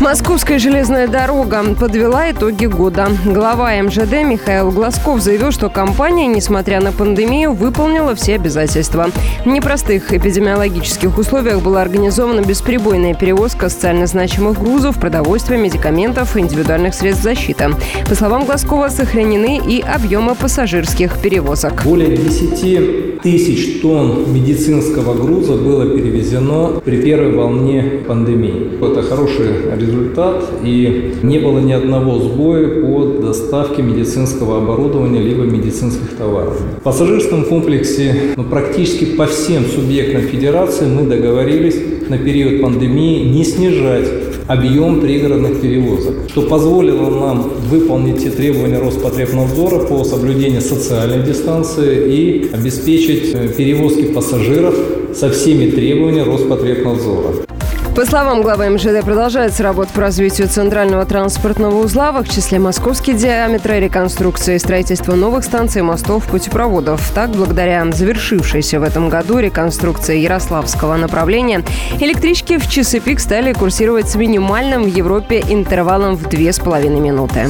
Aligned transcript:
Московская 0.00 0.58
железная 0.58 1.08
дорога 1.08 1.74
подвела 1.74 2.30
итоги 2.30 2.66
года. 2.66 3.08
Глава 3.24 3.70
МЖД 3.82 4.24
Михаил 4.24 4.70
Глазков 4.70 5.22
заявил, 5.22 5.52
что 5.52 5.70
компания, 5.70 6.26
несмотря 6.26 6.82
на 6.82 6.92
пандемию, 6.92 7.54
выполнила 7.54 8.14
все 8.14 8.34
обязательства. 8.34 9.08
В 9.44 9.46
непростых 9.46 10.12
эпидемиологических 10.12 11.16
условиях 11.16 11.62
была 11.62 11.80
организована 11.80 12.42
бесперебойная 12.42 13.14
перевозка 13.14 13.70
социально 13.70 14.06
значимых 14.06 14.60
грузов, 14.60 15.00
продовольствия, 15.00 15.56
медикаментов 15.56 16.36
и 16.36 16.40
индивидуальных 16.40 16.94
средств 16.94 17.24
защиты. 17.24 17.70
По 18.06 18.14
словам 18.14 18.44
Глазкова, 18.44 18.88
сохранены 18.88 19.58
и 19.66 19.80
объемы 19.80 20.34
пассажирских 20.34 21.18
перевозок. 21.22 21.84
Более 21.84 22.14
10 22.14 23.22
тысяч 23.22 23.80
тонн 23.80 24.32
медицинского 24.32 25.14
груза 25.14 25.54
было 25.54 25.86
перевезено 25.86 26.80
при 26.84 27.00
первой 27.00 27.34
волне 27.34 28.02
пандемии. 28.06 28.78
Это 28.78 29.02
хороший 29.02 29.46
результат 29.74 29.85
результат, 29.86 30.44
и 30.64 31.14
не 31.22 31.38
было 31.38 31.60
ни 31.60 31.72
одного 31.72 32.18
сбоя 32.18 32.82
по 32.82 33.04
доставке 33.20 33.82
медицинского 33.82 34.58
оборудования 34.58 35.20
либо 35.20 35.44
медицинских 35.44 36.16
товаров. 36.16 36.60
В 36.80 36.82
пассажирском 36.82 37.44
комплексе 37.44 38.14
ну, 38.36 38.44
практически 38.44 39.04
по 39.16 39.26
всем 39.26 39.64
субъектам 39.64 40.22
федерации 40.22 40.86
мы 40.86 41.02
договорились 41.02 41.76
на 42.08 42.18
период 42.18 42.62
пандемии 42.62 43.24
не 43.24 43.44
снижать 43.44 44.08
объем 44.46 45.00
пригородных 45.00 45.60
перевозок, 45.60 46.14
что 46.28 46.42
позволило 46.42 47.10
нам 47.10 47.50
выполнить 47.68 48.22
те 48.22 48.30
требования 48.30 48.78
Роспотребнадзора 48.78 49.86
по 49.86 50.04
соблюдению 50.04 50.60
социальной 50.60 51.24
дистанции 51.24 52.06
и 52.06 52.50
обеспечить 52.52 53.34
э, 53.34 53.48
перевозки 53.48 54.04
пассажиров 54.04 54.74
со 55.14 55.30
всеми 55.30 55.70
требованиями 55.70 56.28
Роспотребнадзора. 56.28 57.55
По 57.96 58.04
словам 58.04 58.42
главы 58.42 58.68
МЖД, 58.68 59.02
продолжается 59.06 59.62
работа 59.62 59.90
по 59.94 60.02
развитию 60.02 60.48
центрального 60.48 61.06
транспортного 61.06 61.82
узла, 61.82 62.12
в 62.12 62.28
числе 62.28 62.58
московский 62.58 63.14
диаметр, 63.14 63.72
реконструкции 63.72 64.56
и 64.56 64.58
строительство 64.58 65.14
новых 65.14 65.44
станций, 65.44 65.80
мостов, 65.80 66.26
путепроводов. 66.26 67.00
Так, 67.14 67.30
благодаря 67.30 67.90
завершившейся 67.90 68.80
в 68.80 68.82
этом 68.82 69.08
году 69.08 69.38
реконструкции 69.38 70.18
Ярославского 70.18 70.96
направления, 70.96 71.64
электрички 71.98 72.58
в 72.58 72.68
часы 72.68 73.00
пик 73.00 73.18
стали 73.18 73.54
курсировать 73.54 74.10
с 74.10 74.14
минимальным 74.16 74.82
в 74.82 74.94
Европе 74.94 75.42
интервалом 75.48 76.16
в 76.16 76.28
2,5 76.28 77.00
минуты. 77.00 77.44